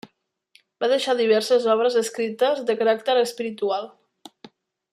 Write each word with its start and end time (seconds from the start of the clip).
Va 0.83 0.87
deixar 0.93 1.13
diverses 1.19 1.67
obres 1.73 1.97
escrites 2.01 2.63
de 2.71 2.77
caràcter 2.81 3.17
espiritual. 3.27 3.87